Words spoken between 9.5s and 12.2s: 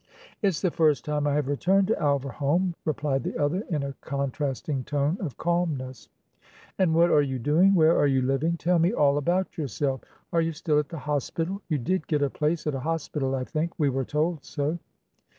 yourself. Are you still at the hospital? You did